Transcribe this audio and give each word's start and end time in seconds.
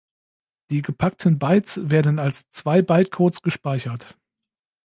Die 0.71 0.81
gepackten 0.81 1.37
Bytes 1.37 1.91
werden 1.91 2.17
als 2.17 2.49
zwei-Byte-Codes 2.49 3.43
gespeichert. 3.43 4.17